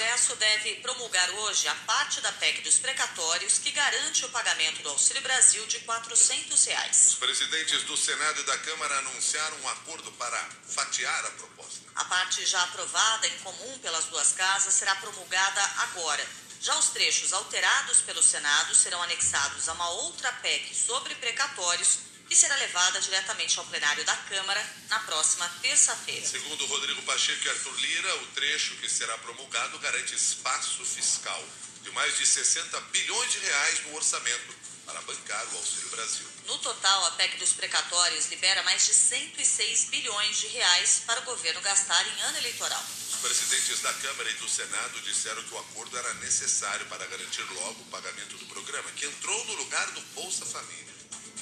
[0.00, 4.88] Congresso deve promulgar hoje a parte da PEC dos precatórios que garante o pagamento do
[4.88, 7.08] Auxílio Brasil de 400 reais.
[7.08, 11.80] Os presidentes do Senado e da Câmara anunciaram um acordo para fatiar a proposta.
[11.96, 16.26] A parte já aprovada em comum pelas duas casas será promulgada agora.
[16.62, 22.36] Já os trechos alterados pelo Senado serão anexados a uma outra PEC sobre precatórios que
[22.36, 26.24] será levada diretamente ao plenário da Câmara na próxima terça-feira.
[26.24, 31.44] Segundo Rodrigo Pacheco e Arthur Lira, o trecho que será promulgado garante espaço fiscal
[31.82, 34.54] de mais de 60 bilhões de reais no orçamento
[34.86, 36.26] para bancar o Auxílio Brasil.
[36.46, 41.24] No total, a PEC dos precatórios libera mais de 106 bilhões de reais para o
[41.24, 42.84] governo gastar em ano eleitoral.
[43.12, 47.42] Os presidentes da Câmara e do Senado disseram que o acordo era necessário para garantir
[47.54, 50.99] logo o pagamento do programa, que entrou no lugar do Bolsa Família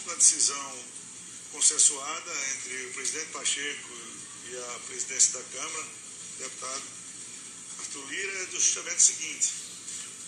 [0.09, 0.85] uma decisão
[1.53, 3.91] consensuada entre o presidente Pacheco
[4.51, 5.87] e a presidência da Câmara,
[6.39, 6.83] deputado
[7.81, 9.53] Arthur Lira, é justamente o seguinte: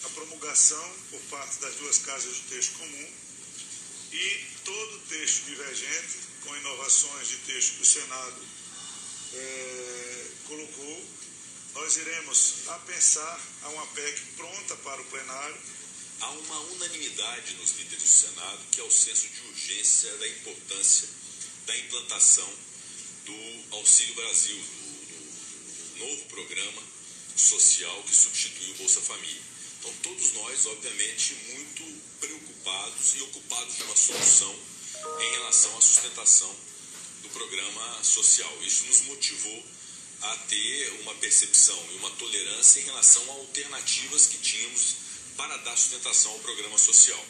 [0.04, 3.10] a promulgação por parte das duas casas do texto comum
[4.12, 8.46] e todo o texto divergente, com inovações de texto que o Senado
[9.32, 11.08] é, colocou,
[11.72, 15.56] nós iremos apensar a uma PEC pronta para o plenário
[16.20, 21.08] há uma unanimidade nos líderes do Senado que é o senso de urgência da importância
[21.66, 22.52] da implantação
[23.24, 26.82] do Auxílio Brasil, do, do novo programa
[27.36, 29.42] social que substitui o Bolsa Família.
[29.78, 34.54] Então, todos nós, obviamente, muito preocupados e ocupados de uma solução
[35.20, 36.54] em relação à sustentação
[37.22, 38.62] do programa social.
[38.62, 39.64] Isso nos motivou
[40.22, 44.96] a ter uma percepção e uma tolerância em relação a alternativas que tínhamos
[45.40, 47.24] para dar sustentação ao programa social.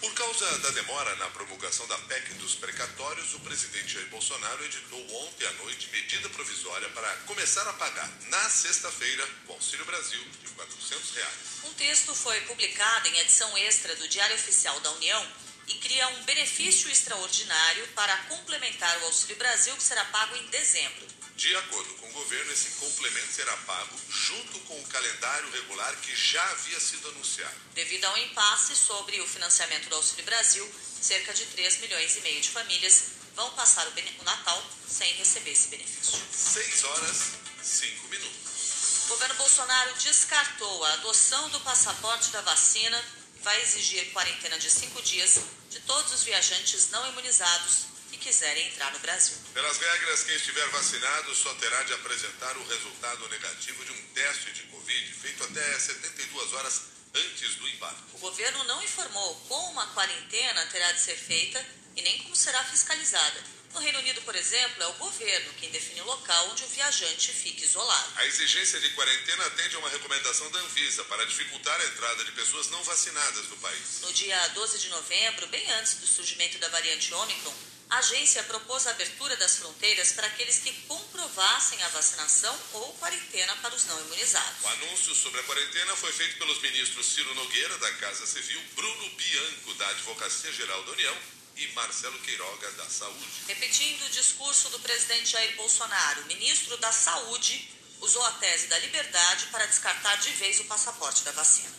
[0.00, 5.24] Por causa da demora na promulgação da PEC dos precatórios, o presidente Jair Bolsonaro editou
[5.26, 10.50] ontem à noite medida provisória para começar a pagar na sexta-feira o Auxílio Brasil de
[10.50, 11.34] 400 reais.
[11.64, 15.32] Um texto foi publicado em edição extra do Diário Oficial da União
[15.66, 21.19] e cria um benefício extraordinário para complementar o Auxílio Brasil que será pago em dezembro.
[21.40, 26.14] De acordo com o governo, esse complemento será pago junto com o calendário regular que
[26.14, 27.54] já havia sido anunciado.
[27.72, 32.20] Devido a um impasse sobre o financiamento do Auxílio Brasil, cerca de 3 milhões e
[32.20, 36.20] meio de famílias vão passar o Natal sem receber esse benefício.
[36.30, 37.16] 6 horas,
[37.62, 39.04] 5 minutos.
[39.06, 43.02] O governo Bolsonaro descartou a adoção do passaporte da vacina
[43.36, 45.40] e vai exigir quarentena de 5 dias
[45.70, 49.36] de todos os viajantes não imunizados quiserem entrar no Brasil.
[49.54, 54.52] Pelas regras, quem estiver vacinado só terá de apresentar o resultado negativo de um teste
[54.52, 56.82] de Covid feito até 72 horas
[57.14, 58.02] antes do embarque.
[58.14, 61.64] O governo não informou como a quarentena terá de ser feita
[61.96, 63.60] e nem como será fiscalizada.
[63.72, 67.32] No Reino Unido, por exemplo, é o governo quem define o local onde o viajante
[67.32, 68.12] fique isolado.
[68.16, 72.32] A exigência de quarentena atende a uma recomendação da Anvisa para dificultar a entrada de
[72.32, 74.00] pessoas não vacinadas no país.
[74.02, 77.54] No dia 12 de novembro, bem antes do surgimento da variante Ômicron,
[77.90, 83.54] a agência propôs a abertura das fronteiras para aqueles que comprovassem a vacinação ou quarentena
[83.56, 84.62] para os não imunizados.
[84.62, 89.10] O anúncio sobre a quarentena foi feito pelos ministros Ciro Nogueira, da Casa Civil, Bruno
[89.10, 91.18] Bianco, da Advocacia Geral da União
[91.56, 93.26] e Marcelo Queiroga, da Saúde.
[93.48, 97.68] Repetindo o discurso do presidente Jair Bolsonaro, o ministro da Saúde
[98.00, 101.70] usou a tese da liberdade para descartar de vez o passaporte da vacina.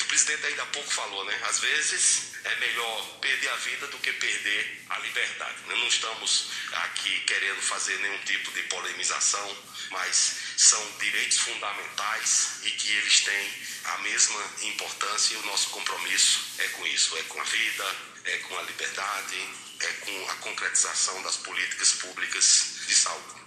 [0.00, 1.40] O presidente ainda há pouco falou, né?
[1.46, 5.56] Às vezes é melhor perder a vida do que perder a liberdade.
[5.66, 9.56] Não estamos aqui querendo fazer nenhum tipo de polemização,
[9.90, 13.52] mas são direitos fundamentais e que eles têm
[13.84, 18.38] a mesma importância e o nosso compromisso é com isso, é com a vida, é
[18.38, 19.48] com a liberdade,
[19.80, 23.43] é com a concretização das políticas públicas de saúde.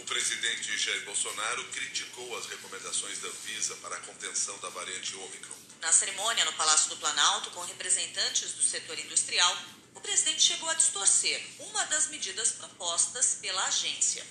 [0.00, 5.54] O presidente Jair Bolsonaro criticou as recomendações da Anvisa para a contenção da variante Ômicron.
[5.82, 9.54] Na cerimônia no Palácio do Planalto, com representantes do setor industrial,
[9.94, 14.26] o presidente chegou a distorcer uma das medidas propostas pela agência.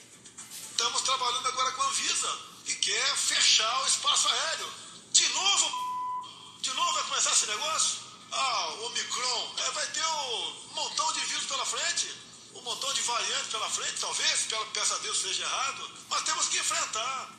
[0.72, 4.74] Estamos trabalhando agora com a Anvisa e quer fechar o espaço aéreo.
[5.12, 6.58] De novo?
[6.62, 8.00] De novo vai começar esse negócio?
[8.32, 9.56] Ah, o Omicron.
[9.60, 12.12] É, vai ter um montão de vírus pela frente,
[12.54, 16.58] um montão de variantes pela frente, talvez, peça a Deus seja errado, mas temos que
[16.58, 17.34] enfrentar.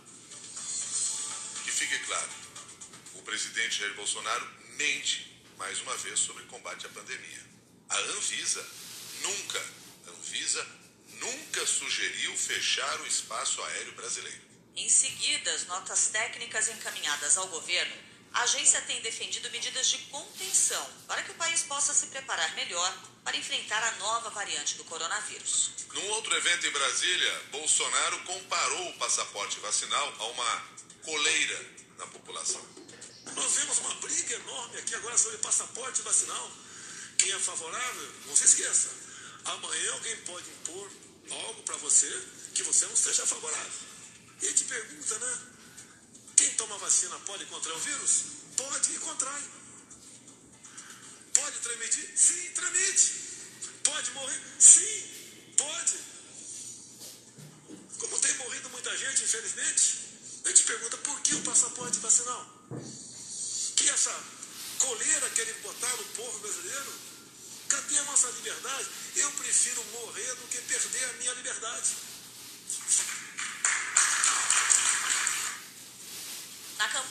[1.64, 2.30] Que fique claro,
[3.14, 7.46] o presidente Jair Bolsonaro mente mais uma vez sobre combate à pandemia.
[7.88, 8.66] A Anvisa
[9.22, 9.62] nunca,
[10.06, 10.66] a Anvisa
[11.18, 14.40] nunca sugeriu fechar o espaço aéreo brasileiro.
[14.76, 20.88] Em seguida, as notas técnicas encaminhadas ao governo a agência tem defendido medidas de contenção
[21.06, 25.70] para que o país possa se preparar melhor para enfrentar a nova variante do coronavírus.
[25.92, 30.64] Num outro evento em Brasília, Bolsonaro comparou o passaporte vacinal a uma
[31.02, 31.66] coleira
[31.98, 32.64] na população.
[33.34, 36.50] Nós vemos uma briga enorme aqui agora sobre passaporte vacinal.
[37.18, 38.88] Quem é favorável, não se esqueça.
[39.44, 40.90] Amanhã alguém pode impor
[41.30, 42.08] algo para você
[42.54, 43.72] que você não seja favorável.
[44.40, 45.38] E ele te pergunta, né?
[46.60, 48.22] Toma vacina pode contrair o vírus?
[48.54, 49.42] Pode e contrai.
[51.32, 52.12] Pode transmitir?
[52.14, 53.12] Sim, transmite.
[53.82, 54.40] Pode morrer?
[54.58, 55.94] Sim, pode.
[57.96, 60.00] Como tem morrido muita gente, infelizmente,
[60.44, 62.46] a gente pergunta por que o passaporte vacinal?
[63.76, 64.14] Que essa
[64.80, 66.92] coleira querem botar no povo brasileiro?
[67.70, 68.86] Cadê a nossa liberdade?
[69.16, 72.09] Eu prefiro morrer do que perder a minha liberdade.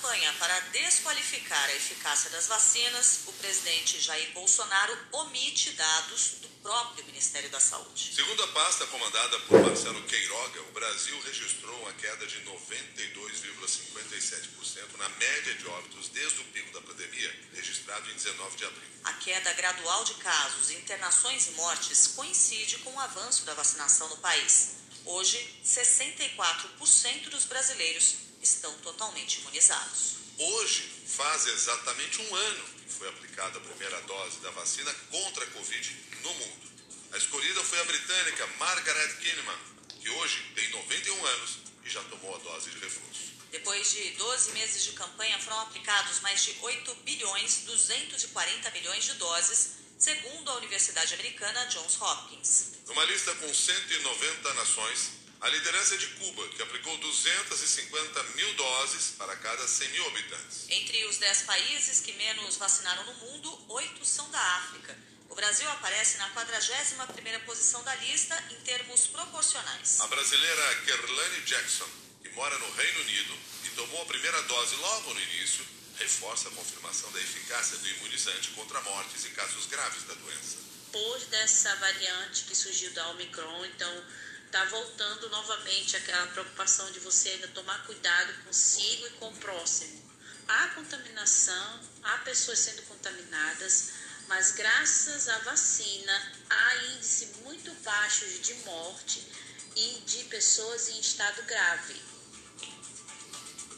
[0.10, 7.06] Campanha para desqualificar a eficácia das vacinas, o presidente Jair Bolsonaro omite dados do próprio
[7.06, 8.16] Ministério da Saúde.
[8.16, 15.08] Segundo a pasta comandada por Marcelo Queiroga, o Brasil registrou uma queda de 92,57% na
[15.10, 18.90] média de óbitos desde o pico da pandemia, registrado em 19 de abril.
[19.04, 24.18] A queda gradual de casos, internações e mortes coincide com o avanço da vacinação no
[24.18, 24.78] país.
[25.06, 30.16] Hoje, 64% dos brasileiros estão totalmente imunizados.
[30.38, 35.48] Hoje faz exatamente um ano que foi aplicada a primeira dose da vacina contra a
[35.48, 36.70] Covid no mundo.
[37.12, 39.60] A escolhida foi a britânica Margaret Kinneman,
[40.00, 43.30] que hoje tem 91 anos e já tomou a dose de reforço.
[43.52, 49.14] Depois de 12 meses de campanha, foram aplicados mais de 8 bilhões 240 milhões de
[49.14, 52.74] doses, segundo a Universidade Americana Johns Hopkins.
[52.88, 55.10] Numa lista com 190 nações,
[55.42, 60.66] a liderança é de Cuba, que aplicou 250 mil doses para cada 100 mil habitantes.
[60.70, 64.98] Entre os 10 países que menos vacinaram no mundo, oito são da África.
[65.30, 70.02] O Brasil aparece na 41ª posição da lista em termos proporcionais.
[70.02, 71.88] A brasileira Kerlane Jackson,
[72.22, 75.66] que mora no Reino Unido e tomou a primeira dose logo no início,
[75.98, 80.58] reforça a confirmação da eficácia do imunizante contra mortes e casos graves da doença.
[80.92, 84.04] Depois dessa variante que surgiu da Omicron, então
[84.50, 90.10] está voltando novamente aquela preocupação de você ainda tomar cuidado consigo e com o próximo.
[90.48, 93.92] Há contaminação, há pessoas sendo contaminadas,
[94.28, 99.28] mas graças à vacina há índice muito baixos de morte
[99.76, 102.02] e de pessoas em estado grave.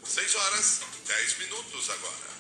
[0.06, 2.32] 6 horas, 10 minutos agora.